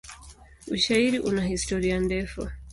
Ushairi 0.71 1.19
una 1.19 1.45
historia 1.51 1.99
ndefu. 2.05 2.41